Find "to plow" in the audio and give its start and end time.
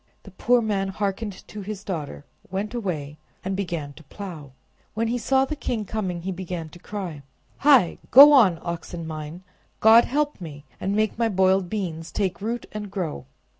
3.93-4.53